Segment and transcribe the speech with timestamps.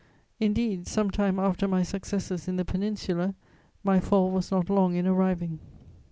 [0.39, 3.35] Indeed, some time after my successes in the Peninsula,
[3.83, 5.59] my fall was not long in arriving.